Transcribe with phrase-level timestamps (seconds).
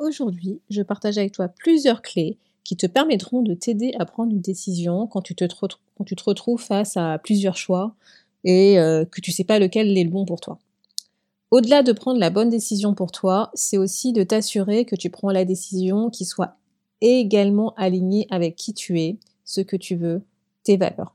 [0.00, 4.40] Aujourd'hui, je partage avec toi plusieurs clés qui te permettront de t'aider à prendre une
[4.40, 5.44] décision quand tu te,
[6.24, 7.94] retrouves face à plusieurs choix
[8.42, 10.58] et euh, que tu sais pas lequel est le bon pour toi.
[11.50, 15.30] Au-delà de prendre la bonne décision pour toi, c'est aussi de t'assurer que tu prends
[15.30, 16.56] la décision qui soit
[17.00, 20.22] également alignée avec qui tu es, ce que tu veux,
[20.64, 21.14] tes valeurs.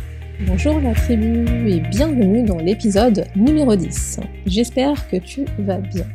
[0.47, 4.21] Bonjour la tribu et bienvenue dans l'épisode numéro 10.
[4.47, 6.07] J'espère que tu vas bien.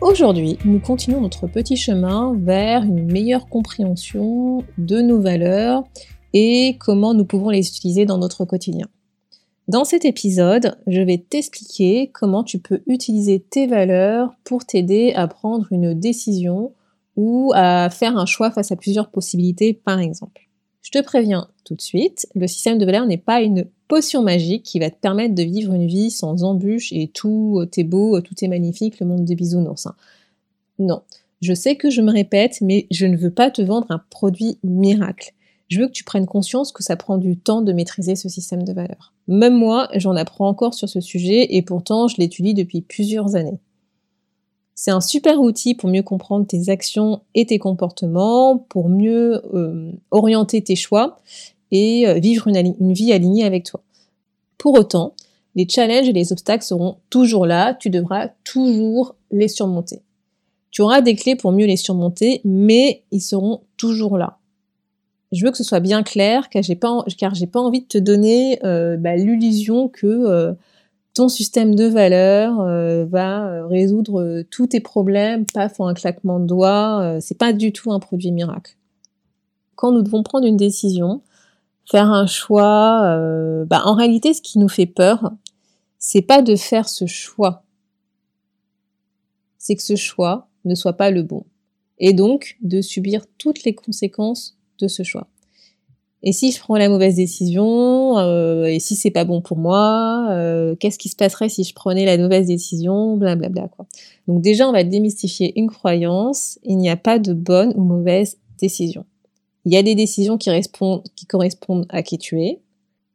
[0.00, 5.84] Aujourd'hui, nous continuons notre petit chemin vers une meilleure compréhension de nos valeurs
[6.32, 8.88] et comment nous pouvons les utiliser dans notre quotidien.
[9.68, 15.28] Dans cet épisode, je vais t'expliquer comment tu peux utiliser tes valeurs pour t'aider à
[15.28, 16.72] prendre une décision
[17.16, 20.43] ou à faire un choix face à plusieurs possibilités, par exemple.
[20.84, 24.62] Je te préviens tout de suite, le système de valeurs n'est pas une potion magique
[24.62, 28.34] qui va te permettre de vivre une vie sans embûches et tout est beau, tout
[28.40, 29.86] est magnifique, le monde des bisounours.
[29.86, 29.96] Hein.
[30.78, 31.02] Non,
[31.42, 34.58] je sais que je me répète, mais je ne veux pas te vendre un produit
[34.62, 35.34] miracle
[35.68, 38.62] je veux que tu prennes conscience que ça prend du temps de maîtriser ce système
[38.62, 39.12] de valeurs.
[39.26, 43.58] Même moi, j'en apprends encore sur ce sujet et pourtant je l'étudie depuis plusieurs années.
[44.74, 49.92] C'est un super outil pour mieux comprendre tes actions et tes comportements, pour mieux euh,
[50.10, 51.20] orienter tes choix
[51.70, 53.80] et euh, vivre une, vie alignée avec toi.
[54.58, 55.14] Pour autant,
[55.54, 60.02] les challenges et les obstacles seront toujours là, tu devras toujours les surmonter.
[60.72, 64.38] Tu auras des clés pour mieux les surmonter, mais ils seront toujours là
[65.34, 66.90] je veux que ce soit bien clair, car j'ai pas,
[67.54, 70.54] envie de te donner euh, bah, l'illusion que
[71.14, 76.46] ton système de valeurs euh, va résoudre tous tes problèmes, pas en un claquement de
[76.46, 77.18] doigts.
[77.20, 78.76] c'est pas du tout un produit miracle.
[79.76, 81.22] Quand nous devons prendre une décision,
[81.90, 83.16] faire un choix,
[83.66, 85.32] bah, en réalité, ce qui nous fait peur,
[86.06, 87.62] c'est pas de faire ce choix,
[89.56, 91.44] c'est que ce choix ne soit pas le bon,
[91.98, 95.28] et donc de subir toutes les conséquences de ce choix.
[96.26, 100.28] Et si je prends la mauvaise décision, euh, et si c'est pas bon pour moi,
[100.30, 103.86] euh, qu'est-ce qui se passerait si je prenais la mauvaise décision, blablabla quoi.
[104.26, 106.58] Donc déjà, on va démystifier une croyance.
[106.64, 109.04] Il n'y a pas de bonne ou mauvaise décision.
[109.66, 110.50] Il y a des décisions qui,
[111.14, 112.62] qui correspondent à qui tu es,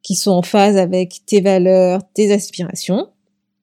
[0.02, 3.08] qui sont en phase avec tes valeurs, tes aspirations.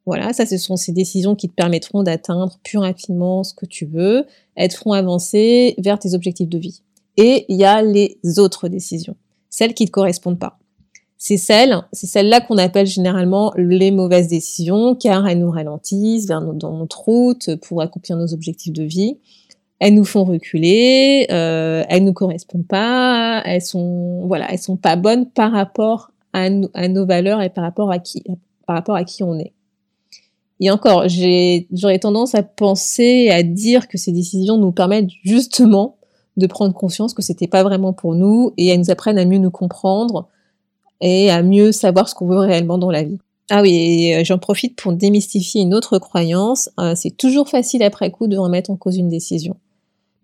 [0.06, 3.86] Voilà, ça, ce sont ces décisions qui te permettront d'atteindre plus rapidement ce que tu
[3.86, 4.26] veux,
[4.58, 6.82] être feront avancer vers tes objectifs de vie.
[7.18, 9.16] Et il y a les autres décisions,
[9.58, 10.60] celles qui ne correspondent pas.
[11.18, 16.42] C'est celles, c'est celles-là qu'on appelle généralement les mauvaises décisions, car elles nous ralentissent vers
[16.42, 19.18] dans notre route pour accomplir nos objectifs de vie.
[19.80, 24.96] Elles nous font reculer, euh, elles nous correspondent pas, elles sont, voilà, elles sont pas
[24.96, 28.24] bonnes par rapport à, à nos valeurs et par rapport à qui,
[28.68, 29.54] par rapport à qui on est.
[30.60, 35.97] Et encore, j'aurais tendance à penser, à dire que ces décisions nous permettent justement
[36.38, 39.40] de prendre conscience que c'était pas vraiment pour nous et elles nous apprennent à mieux
[39.40, 40.28] nous comprendre
[41.02, 43.18] et à mieux savoir ce qu'on veut réellement dans la vie.
[43.50, 46.70] Ah oui, euh, j'en profite pour démystifier une autre croyance.
[46.80, 49.56] Euh, c'est toujours facile après coup de remettre en cause une décision.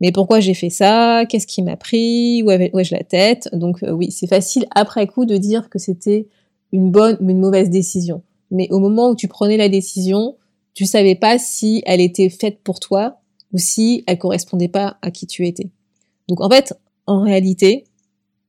[0.02, 1.26] Mais pourquoi j'ai fait ça?
[1.30, 2.44] Qu'est-ce qui m'a pris?
[2.44, 3.50] Où ai-je la tête?
[3.54, 6.28] Donc euh, oui, c'est facile après coup de dire que c'était
[6.74, 8.22] une bonne ou une mauvaise décision.
[8.52, 10.36] Mais au moment où tu prenais la décision,
[10.74, 13.20] tu savais pas si elle était faite pour toi
[13.54, 15.70] ou si elle correspondait pas à qui tu étais.
[16.28, 16.74] Donc en fait,
[17.06, 17.86] en réalité,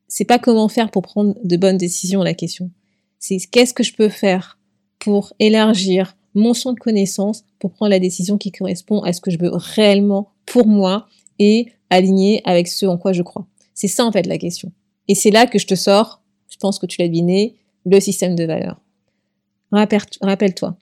[0.08, 2.70] c'est pas comment faire pour prendre de bonnes décisions la question.
[3.18, 4.58] C'est qu'est-ce que je peux faire
[4.98, 9.30] pour élargir mon champ de connaissances pour prendre la décision qui correspond à ce que
[9.30, 13.46] je veux réellement pour moi et aligner avec ce en quoi je crois.
[13.74, 14.72] C'est ça en fait la question.
[15.08, 18.34] Et c'est là que je te sors, je pense que tu l'as deviné, le système
[18.34, 18.80] de valeurs.
[19.72, 20.76] Rappelle-toi,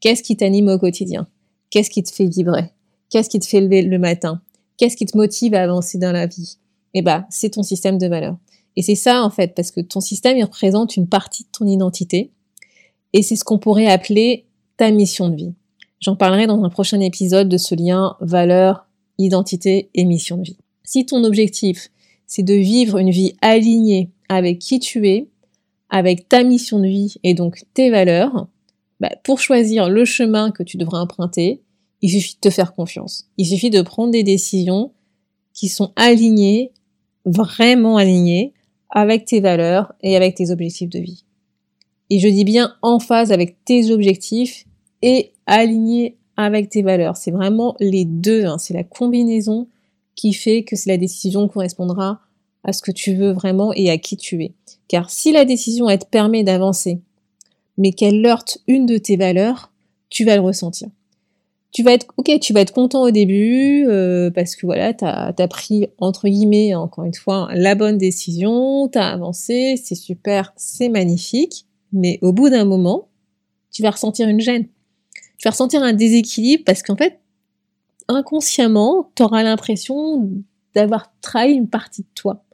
[0.00, 1.28] qu'est-ce qui t'anime au quotidien?
[1.70, 2.72] Qu'est-ce qui te fait vibrer?
[3.10, 4.42] Qu'est-ce qui te fait lever le matin?
[4.78, 6.56] Qu'est-ce qui te motive à avancer dans la vie?
[6.94, 8.38] Eh ben, c'est ton système de valeurs.
[8.76, 12.30] Et c'est ça en fait, parce que ton système, représente une partie de ton identité,
[13.12, 14.46] et c'est ce qu'on pourrait appeler
[14.76, 15.52] ta mission de vie.
[16.00, 18.86] J'en parlerai dans un prochain épisode de ce lien valeur,
[19.18, 20.58] identité et mission de vie.
[20.84, 21.90] Si ton objectif,
[22.26, 25.28] c'est de vivre une vie alignée avec qui tu es,
[25.90, 28.46] avec ta mission de vie et donc tes valeurs,
[29.00, 31.62] bah, pour choisir le chemin que tu devras emprunter,
[32.02, 33.28] il suffit de te faire confiance.
[33.36, 34.92] Il suffit de prendre des décisions
[35.52, 36.72] qui sont alignées,
[37.24, 38.52] vraiment alignées,
[38.90, 41.24] avec tes valeurs et avec tes objectifs de vie.
[42.10, 44.64] Et je dis bien en phase avec tes objectifs
[45.02, 47.16] et aligné avec tes valeurs.
[47.16, 48.58] C'est vraiment les deux, hein.
[48.58, 49.68] c'est la combinaison
[50.14, 52.20] qui fait que la décision correspondra
[52.64, 54.52] à ce que tu veux vraiment et à qui tu es.
[54.88, 57.00] Car si la décision te permet d'avancer,
[57.76, 59.72] mais qu'elle heurte une de tes valeurs,
[60.10, 60.88] tu vas le ressentir.
[61.70, 65.34] Tu vas être ok, tu vas être content au début euh, parce que voilà, t'as
[65.36, 70.88] as pris entre guillemets encore une fois la bonne décision, t'as avancé, c'est super, c'est
[70.88, 71.66] magnifique.
[71.92, 73.08] Mais au bout d'un moment,
[73.70, 74.66] tu vas ressentir une gêne.
[75.36, 77.20] Tu vas ressentir un déséquilibre parce qu'en fait,
[78.08, 80.28] inconsciemment, tu auras l'impression
[80.74, 82.44] d'avoir trahi une partie de toi.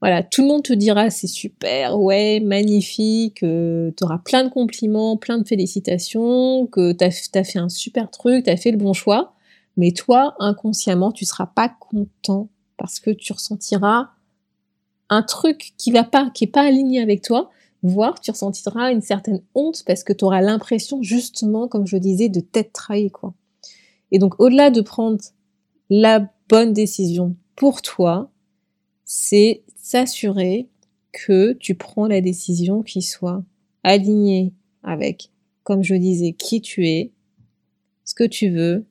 [0.00, 4.48] Voilà, tout le monde te dira c'est super, ouais, magnifique, euh, tu auras plein de
[4.48, 8.76] compliments, plein de félicitations, que tu as, fait un super truc, tu as fait le
[8.76, 9.34] bon choix,
[9.76, 14.10] mais toi, inconsciemment, tu seras pas content parce que tu ressentiras
[15.10, 17.50] un truc qui va pas, qui est pas aligné avec toi,
[17.82, 22.28] voire tu ressentiras une certaine honte parce que tu auras l'impression justement, comme je disais,
[22.28, 23.34] de t'être trahi, quoi.
[24.12, 25.18] Et donc, au-delà de prendre
[25.90, 28.30] la bonne décision pour toi,
[29.04, 30.68] c'est s'assurer
[31.12, 33.42] que tu prends la décision qui soit
[33.82, 34.52] alignée
[34.82, 35.30] avec,
[35.64, 37.10] comme je disais, qui tu es,
[38.04, 38.84] ce que tu veux,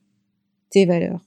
[0.70, 1.24] tes valeurs.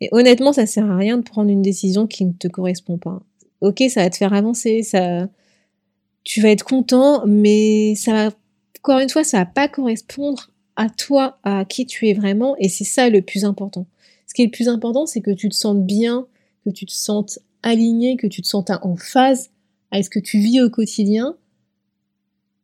[0.00, 3.22] Et honnêtement, ça sert à rien de prendre une décision qui ne te correspond pas.
[3.60, 5.28] Ok, ça va te faire avancer, ça,
[6.24, 8.36] tu vas être content, mais ça va,
[8.78, 12.68] encore une fois, ça va pas correspondre à toi, à qui tu es vraiment, et
[12.68, 13.86] c'est ça le plus important.
[14.26, 16.26] Ce qui est le plus important, c'est que tu te sentes bien,
[16.64, 19.50] que tu te sentes aligné, que tu te sentes en phase
[19.90, 21.36] avec ce que tu vis au quotidien,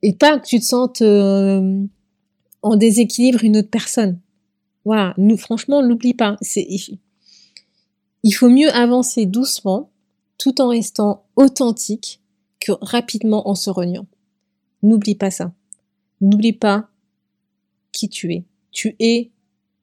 [0.02, 1.84] et pas que tu te sentes euh,
[2.62, 4.18] en déséquilibre une autre personne.
[4.84, 6.36] Voilà, nous, franchement, n'oublie pas.
[8.22, 9.90] Il faut mieux avancer doucement,
[10.38, 12.20] tout en restant authentique,
[12.60, 14.06] que rapidement en se reniant.
[14.82, 15.52] N'oublie pas ça.
[16.20, 16.88] N'oublie pas
[17.92, 18.44] qui tu es.
[18.70, 19.30] Tu es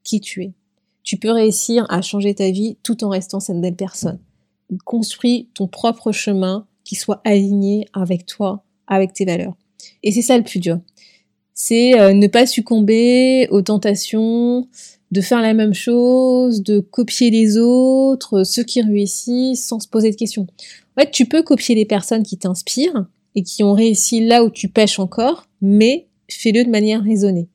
[0.04, 0.52] qui tu es.
[1.02, 4.18] Tu peux réussir à changer ta vie tout en restant cette belle personne.
[4.84, 9.56] Construis ton propre chemin qui soit aligné avec toi, avec tes valeurs.
[10.02, 10.80] Et c'est ça le plus dur.
[11.54, 14.68] C'est euh, ne pas succomber aux tentations
[15.10, 20.10] de faire la même chose, de copier les autres, ceux qui réussissent sans se poser
[20.10, 20.46] de questions.
[20.96, 24.50] En fait, tu peux copier les personnes qui t'inspirent et qui ont réussi là où
[24.50, 27.48] tu pêches encore, mais fais-le de manière raisonnée.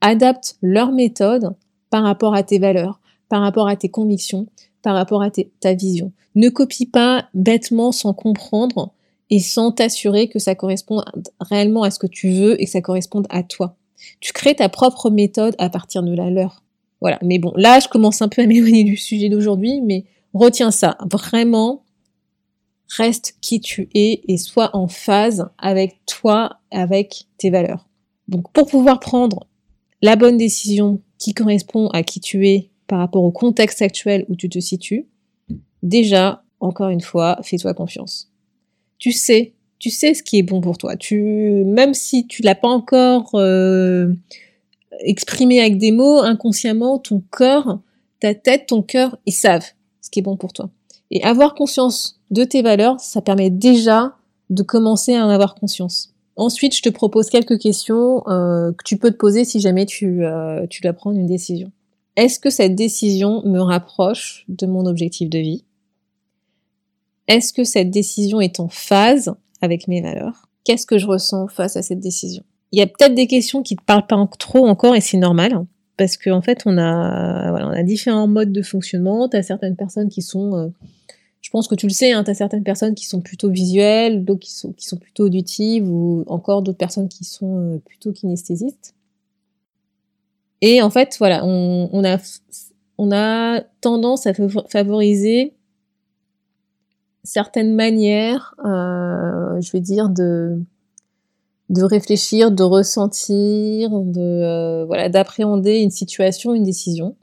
[0.00, 1.54] Adapte leur méthode
[1.90, 4.46] par rapport à tes valeurs, par rapport à tes convictions,
[4.82, 6.12] par rapport à ta vision.
[6.34, 8.92] Ne copie pas bêtement sans comprendre
[9.30, 11.02] et sans t'assurer que ça correspond
[11.40, 13.76] réellement à ce que tu veux et que ça corresponde à toi.
[14.20, 16.62] Tu crées ta propre méthode à partir de la leur.
[17.00, 17.18] Voilà.
[17.22, 20.96] Mais bon, là, je commence un peu à m'éloigner du sujet d'aujourd'hui, mais retiens ça.
[21.10, 21.84] Vraiment,
[22.96, 27.86] reste qui tu es et sois en phase avec toi, avec tes valeurs.
[28.28, 29.46] Donc pour pouvoir prendre
[30.02, 34.34] la bonne décision qui correspond à qui tu es par rapport au contexte actuel où
[34.34, 35.06] tu te situes,
[35.82, 38.32] déjà, encore une fois, fais-toi confiance.
[38.98, 40.96] Tu sais, tu sais ce qui est bon pour toi.
[40.96, 41.22] Tu,
[41.64, 44.12] même si tu l'as pas encore euh,
[45.00, 47.78] exprimé avec des mots, inconsciemment, ton corps,
[48.20, 49.66] ta tête, ton cœur, ils savent
[50.00, 50.70] ce qui est bon pour toi.
[51.10, 54.14] Et avoir conscience de tes valeurs, ça permet déjà
[54.50, 56.14] de commencer à en avoir conscience.
[56.36, 60.24] Ensuite, je te propose quelques questions euh, que tu peux te poser si jamais tu,
[60.24, 61.70] euh, tu dois prendre une décision.
[62.18, 65.64] Est-ce que cette décision me rapproche de mon objectif de vie?
[67.28, 70.48] Est-ce que cette décision est en phase avec mes valeurs?
[70.64, 72.42] Qu'est-ce que je ressens face à cette décision?
[72.72, 75.64] Il y a peut-être des questions qui te parlent pas trop encore et c'est normal
[75.96, 79.28] parce qu'en en fait on a différents modes de fonctionnement.
[79.28, 80.68] Tu as certaines personnes qui sont euh,
[81.40, 84.24] je pense que tu le sais, hein, tu as certaines personnes qui sont plutôt visuelles,
[84.24, 88.12] d'autres qui sont, qui sont plutôt auditives, ou encore d'autres personnes qui sont euh, plutôt
[88.12, 88.96] kinesthésistes.
[90.60, 94.32] Et en fait, voilà, on, a, tendance à
[94.68, 95.54] favoriser
[97.22, 100.60] certaines manières, euh, je vais dire, de,
[101.68, 107.14] de réfléchir, de ressentir, de euh, voilà, d'appréhender une situation, une décision.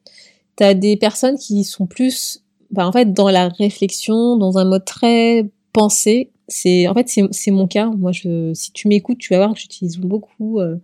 [0.58, 4.66] Tu as des personnes qui sont plus bah, en fait, dans la réflexion, dans un
[4.66, 7.88] mode très pensé, en fait c'est mon cas.
[7.88, 10.76] Moi, si tu m'écoutes, tu vas voir que j'utilise beaucoup euh,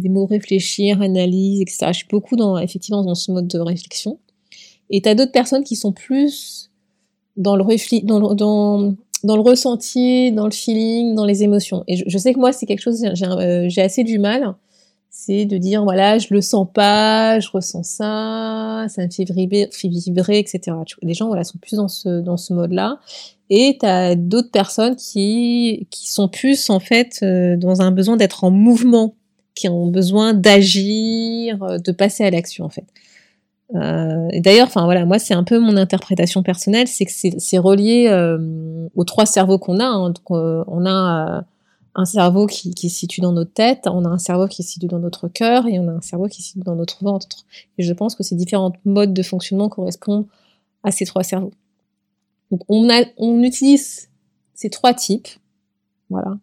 [0.00, 1.86] des mots réfléchir, analyse, etc.
[1.88, 4.18] Je suis beaucoup dans effectivement dans ce mode de réflexion.
[4.90, 6.70] Et t'as d'autres personnes qui sont plus
[7.36, 7.62] dans le
[9.42, 11.84] ressenti, dans le feeling, dans les émotions.
[11.86, 14.54] Et je, sais que moi, c'est quelque chose j'ai euh, assez du mal
[15.10, 19.68] c'est de dire voilà, je le sens pas, je ressens ça, ça me fait vibrer,
[19.70, 20.76] fait vibrer etc.
[21.02, 23.00] Les gens voilà sont plus dans ce dans ce mode-là.
[23.50, 28.16] Et tu as d'autres personnes qui qui sont plus en fait euh, dans un besoin
[28.16, 29.14] d'être en mouvement,
[29.60, 32.86] qui ont besoin d'agir, euh, de passer à l'action en fait.
[33.74, 37.58] Euh, et d'ailleurs, enfin voilà, moi c'est un peu mon interprétation personnelle, c'est que c'est
[37.58, 39.84] relié euh, aux trois cerveaux qu'on a.
[39.84, 40.12] Hein.
[40.28, 41.44] On a
[41.94, 44.86] un cerveau qui, se situe dans notre tête, on a un cerveau qui se situe
[44.86, 47.44] dans notre cœur et on a un cerveau qui se situe dans notre ventre.
[47.78, 50.26] Et je pense que ces différents modes de fonctionnement correspondent
[50.82, 51.52] à ces trois cerveaux.
[52.50, 52.88] Donc on,
[53.18, 54.08] on utilise
[54.54, 55.28] ces trois types,
[56.08, 56.38] voilà.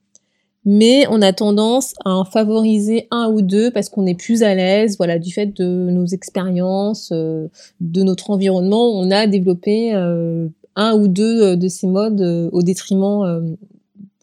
[0.69, 4.53] Mais on a tendance à en favoriser un ou deux parce qu'on est plus à
[4.53, 7.47] l'aise, voilà, du fait de nos expériences, euh,
[7.79, 12.61] de notre environnement, on a développé euh, un ou deux euh, de ces modes au
[12.63, 13.55] détriment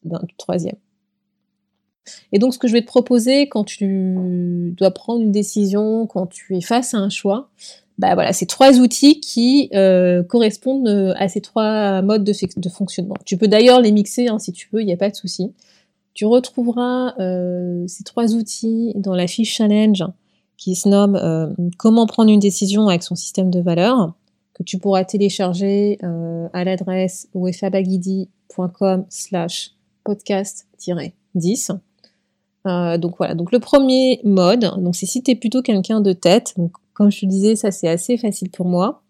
[0.05, 0.77] d'un troisième.
[2.31, 6.27] Et donc, ce que je vais te proposer quand tu dois prendre une décision, quand
[6.27, 7.49] tu es face à un choix,
[7.97, 9.71] bah voilà, c'est trois outils qui
[10.29, 13.17] correspondent à ces trois modes de, fonctionnement.
[13.25, 15.51] Tu peux d'ailleurs les mixer hein, si tu veux, il n'y a pas de souci.
[16.15, 20.05] Tu retrouveras euh, ces trois outils dans la fiche challenge
[20.57, 21.19] qui se nomme
[21.77, 24.15] Comment prendre une décision avec son système de valeurs
[24.55, 25.99] que tu pourras télécharger
[26.53, 29.73] à l'adresse wefabagidi.com slash
[30.05, 31.79] podcast-10.
[32.67, 36.13] Euh, donc voilà, donc le premier mode, donc c'est si tu es plutôt quelqu'un de
[36.13, 36.55] tête,
[36.95, 39.03] comme je te disais, ça c'est assez facile pour moi.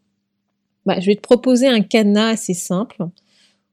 [0.87, 3.07] Bah, je vais te proposer un cadenas assez simple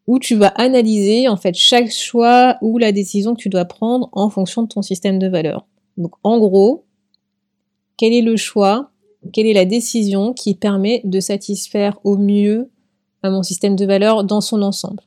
[0.08, 4.10] où tu vas analyser en fait chaque choix ou la décision que tu dois prendre
[4.13, 5.65] en fonction de ton système de valeurs.
[5.98, 6.86] Donc en gros,
[7.98, 8.91] quel est le choix,
[9.31, 12.70] quelle est la décision qui permet de satisfaire au mieux
[13.24, 15.03] à mon système de valeurs dans son ensemble.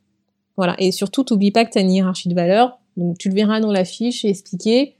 [0.56, 3.34] Voilà, et surtout, t'oublie pas que tu as une hiérarchie de valeurs, donc tu le
[3.34, 4.94] verras dans la fiche expliqué.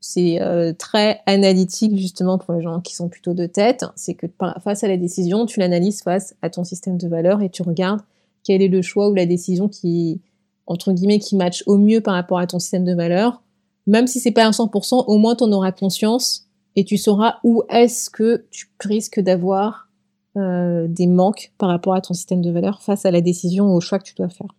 [0.00, 3.84] C'est euh, très analytique justement pour les gens qui sont plutôt de tête.
[3.96, 4.26] C'est que
[4.62, 8.02] face à la décision, tu l'analyses face à ton système de valeurs et tu regardes
[8.48, 10.22] quel est le choix ou la décision qui,
[10.66, 13.42] entre guillemets, qui match au mieux par rapport à ton système de valeurs.
[13.86, 17.40] Même si c'est pas à 100%, au moins tu en auras conscience et tu sauras
[17.44, 19.90] où est-ce que tu risques d'avoir
[20.38, 23.76] euh, des manques par rapport à ton système de valeurs face à la décision ou
[23.76, 24.54] au choix que tu dois faire.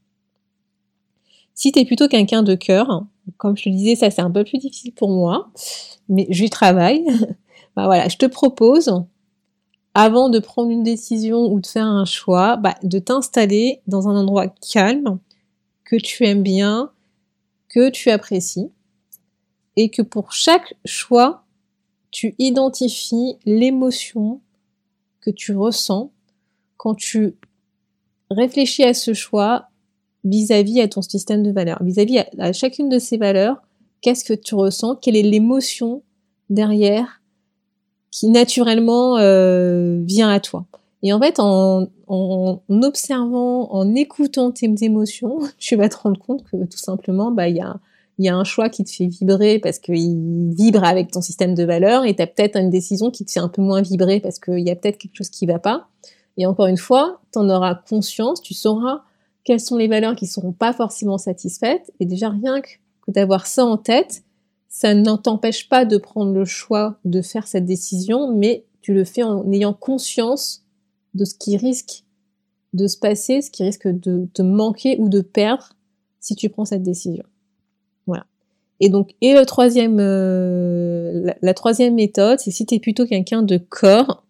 [1.56, 3.06] Si tu es plutôt quelqu'un de cœur,
[3.38, 5.50] comme je te disais, ça c'est un peu plus difficile pour moi,
[6.10, 7.04] mais j'y travaille.
[7.76, 9.04] bah voilà, je te propose,
[9.94, 14.16] avant de prendre une décision ou de faire un choix, bah, de t'installer dans un
[14.16, 15.20] endroit calme,
[15.84, 16.92] que tu aimes bien,
[17.68, 18.70] que tu apprécies,
[19.76, 21.44] et que pour chaque choix,
[22.12, 24.42] tu identifies l'émotion
[25.22, 26.12] que tu ressens
[26.78, 27.36] quand tu
[28.32, 29.70] réfléchis à ce choix
[30.24, 33.62] vis-à-vis à ton système de valeurs, vis-à-vis à, chacune de ces valeurs,
[34.02, 36.04] qu'est-ce que tu ressens, quelle est l'émotion
[36.50, 37.19] derrière
[38.12, 40.66] qui naturellement euh, vient à toi.
[41.02, 46.44] Et en fait, en, en, observant, en écoutant tes émotions, tu vas te rendre compte
[46.44, 47.80] que tout simplement, bah, il y a,
[48.18, 51.64] y a un choix qui te fait vibrer parce qu'il vibre avec ton système de
[51.64, 54.40] valeurs et tu as peut-être une décision qui te fait un peu moins vibrer parce
[54.40, 55.88] qu'il y a peut-être quelque chose qui va pas.
[56.38, 59.02] Et encore une fois, tu en auras conscience, tu sauras
[59.44, 61.92] quelles sont les valeurs qui ne seront pas forcément satisfaites.
[62.00, 62.70] Et déjà, rien que
[63.08, 64.24] d'avoir ça en tête,
[64.70, 69.04] ça ne t'empêche pas de prendre le choix de faire cette décision, mais tu le
[69.04, 70.64] fais en ayant conscience
[71.16, 72.04] de ce qui risque
[72.74, 75.70] de se passer, ce qui risque de te manquer ou de perdre
[76.20, 77.24] si tu prends cette décision.
[78.06, 78.28] Voilà.
[78.80, 83.42] Et donc, et le troisième, euh, la, troisième méthode, c'est si tu es plutôt quelqu'un
[83.42, 84.24] de corps,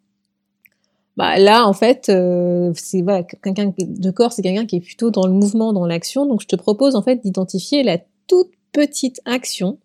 [1.17, 5.11] bah là en fait euh, c'est voilà quelqu'un de corps c'est quelqu'un qui est plutôt
[5.11, 9.19] dans le mouvement dans l'action donc je te propose en fait d'identifier la toute petite
[9.25, 9.79] action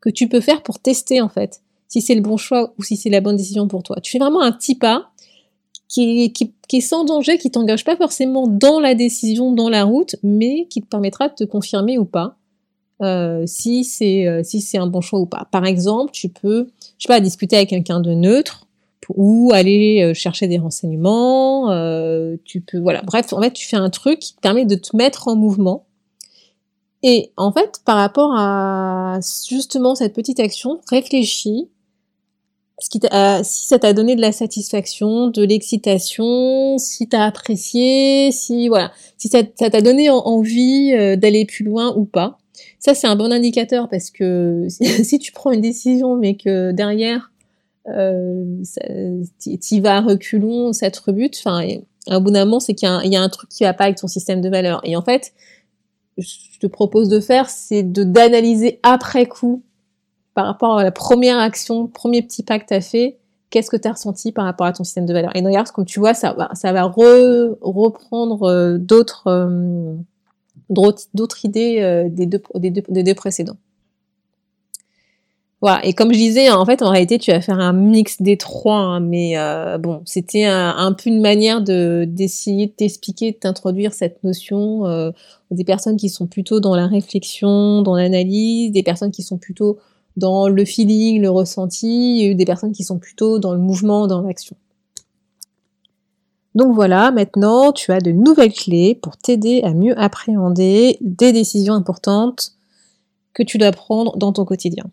[0.00, 2.96] que tu peux faire pour tester en fait si c'est le bon choix ou si
[2.96, 5.10] c'est la bonne décision pour toi tu fais vraiment un petit pas
[5.88, 6.32] qui
[6.72, 10.82] est, sans danger qui t'engage pas forcément dans la décision dans la route mais qui
[10.82, 12.36] te permettra de te confirmer ou pas
[13.02, 16.68] euh, si c'est euh, si c'est un bon choix ou pas par exemple tu peux
[16.98, 18.66] je sais pas discuter avec quelqu'un de neutre
[19.16, 21.66] ou aller euh, chercher des renseignements.
[22.44, 23.02] Tu peux, voilà.
[23.02, 25.84] Bref, en fait, tu fais un truc qui te permet de te mettre en mouvement.
[27.02, 31.68] Et en fait, par rapport à justement cette petite action, réfléchis
[32.88, 32.98] qui
[33.42, 39.28] si ça t'a donné de la satisfaction, de l'excitation, si t'as apprécié, si voilà, si
[39.28, 42.38] ça t'a donné envie euh, d'aller plus loin ou pas.
[42.78, 44.66] Ça c'est un bon indicateur parce que
[45.02, 47.30] si tu prends une décision mais que derrière
[47.88, 48.62] euh,
[49.38, 51.36] tu vas reculons, ça te rebute.
[51.38, 51.66] Enfin,
[52.06, 54.06] un bout d'un moment, c'est qu'il y, a un truc qui va pas avec ton
[54.06, 54.80] système de valeurs.
[54.84, 55.32] Et en fait,
[56.20, 59.62] je te propose de faire, c'est de d'analyser après coup,
[60.34, 63.18] par rapport à la première action, premier petit pas que tu as fait,
[63.50, 65.34] qu'est-ce que tu as ressenti par rapport à ton système de valeurs.
[65.36, 69.94] Et regarde, comme tu vois, ça va, reprendre euh, d'autres euh,
[70.70, 72.26] d'autres idées euh, des
[73.02, 73.56] deux précédents.
[75.60, 75.84] Voilà.
[75.84, 78.76] Et comme je disais, en fait, en réalité, tu vas faire un mix des trois.
[78.76, 83.92] Hein, mais euh, bon, c'était un, peu une manière de d'essayer de t'expliquer, de t'introduire
[83.92, 85.10] cette notion euh,
[85.50, 89.78] des personnes qui sont plutôt dans la réflexion, dans l'analyse, des personnes qui sont plutôt
[90.16, 94.22] dans le feeling, le ressenti, et des personnes qui sont plutôt dans le mouvement, dans
[94.22, 94.56] l'action.
[96.54, 101.74] Donc voilà, maintenant tu as de nouvelles clés pour t'aider à mieux appréhender des décisions
[101.74, 102.52] importantes
[103.34, 104.90] que tu dois prendre dans ton quotidien.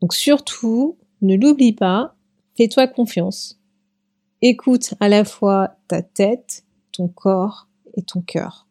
[0.00, 2.14] Donc surtout, ne l'oublie pas,
[2.56, 3.58] fais-toi confiance.
[4.42, 8.66] Écoute à la fois ta tête, ton corps et ton cœur.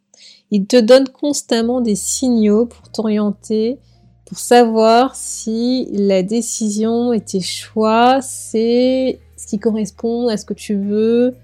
[0.49, 3.77] Il te donne constamment des signaux pour t'orienter,
[4.25, 10.53] pour savoir si la décision et tes choix, c'est ce qui correspond à ce que
[10.53, 11.35] tu veux,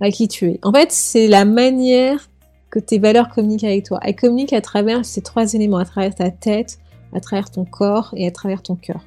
[0.00, 0.60] à qui tu es.
[0.62, 2.30] En fait, c'est la manière
[2.70, 4.00] que tes valeurs communiquent avec toi.
[4.02, 6.78] Elles communiquent à travers ces trois éléments, à travers ta tête,
[7.14, 9.00] à travers ton corps et à travers ton cœur.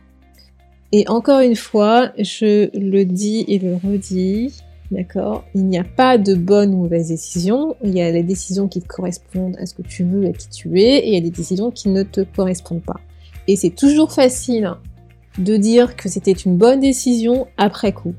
[0.91, 6.17] Et encore une fois, je le dis et le redis, d'accord Il n'y a pas
[6.17, 7.75] de bonne ou mauvaise décision.
[7.83, 10.81] Il y a les décisions qui correspondent à ce que tu veux, à qui tu
[10.81, 12.99] es, et il y a des décisions qui ne te correspondent pas.
[13.47, 14.73] Et c'est toujours facile
[15.37, 18.15] de dire que c'était une bonne décision après coup.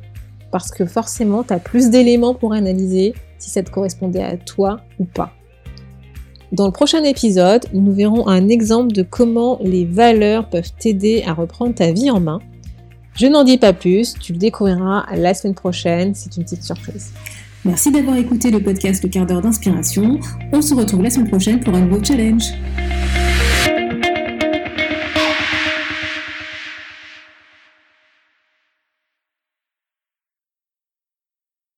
[0.52, 4.80] Parce que forcément, tu as plus d'éléments pour analyser si ça te correspondait à toi
[5.00, 5.32] ou pas.
[6.52, 11.32] Dans le prochain épisode, nous verrons un exemple de comment les valeurs peuvent t'aider à
[11.32, 12.40] reprendre ta vie en main
[13.14, 17.12] je n'en dis pas plus, tu le découvriras la semaine prochaine, c'est une petite surprise.
[17.64, 20.19] Merci d'avoir écouté le podcast Le quart d'heure d'inspiration.
[20.52, 22.45] On se retrouve la semaine prochaine pour un nouveau challenge.